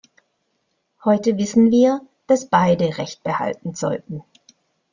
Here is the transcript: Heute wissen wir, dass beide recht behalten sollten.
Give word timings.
Heute 1.05 1.37
wissen 1.37 1.69
wir, 1.69 2.01
dass 2.25 2.47
beide 2.47 2.97
recht 2.97 3.21
behalten 3.21 3.75
sollten. 3.75 4.23